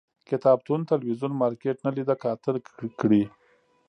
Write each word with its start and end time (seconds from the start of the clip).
کتابتون، 0.29 0.79
تلویزون، 0.91 1.31
مارکيټ 1.41 1.77
نه 1.85 1.91
لیده 1.95 2.15
کاته 2.23 2.51
کړي 2.99 3.23